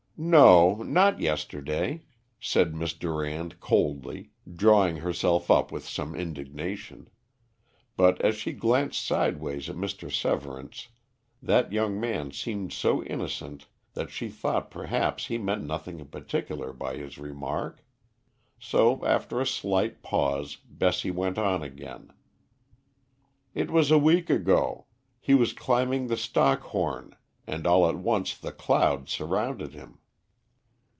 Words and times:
"No, 0.23 0.83
not 0.83 1.19
yesterday," 1.19 2.03
said 2.39 2.75
Miss 2.75 2.93
Durand 2.93 3.59
coldly, 3.59 4.29
drawing 4.55 4.97
herself 4.97 5.49
up 5.49 5.71
with 5.71 5.87
some 5.87 6.13
indignation; 6.13 7.09
but 7.97 8.21
as 8.21 8.35
she 8.35 8.51
glanced 8.53 9.03
sideways 9.03 9.67
at 9.67 9.75
Mr. 9.75 10.11
Severance, 10.11 10.89
that 11.41 11.73
young 11.73 11.99
man 11.99 12.29
seemed 12.29 12.71
so 12.71 13.01
innocent 13.05 13.65
that 13.95 14.11
she 14.11 14.29
thought 14.29 14.69
perhaps 14.69 15.25
he 15.25 15.39
meant 15.39 15.63
nothing 15.65 15.99
in 15.99 16.05
particular 16.05 16.71
by 16.71 16.97
his 16.97 17.17
remark. 17.17 17.83
So, 18.59 19.03
after 19.03 19.41
a 19.41 19.47
slight 19.47 20.03
pause, 20.03 20.55
Bessie 20.69 21.09
went 21.09 21.39
on 21.39 21.63
again. 21.63 22.13
"It 23.55 23.71
was 23.71 23.89
a 23.89 23.97
week 23.97 24.29
ago. 24.29 24.85
He 25.19 25.33
was 25.33 25.51
climbing 25.51 26.05
the 26.09 26.15
Stockhorn 26.15 27.15
and 27.47 27.65
all 27.65 27.89
at 27.89 27.95
once 27.95 28.37
the 28.37 28.51
clouds 28.51 29.11
surrounded 29.11 29.73
him." 29.73 29.97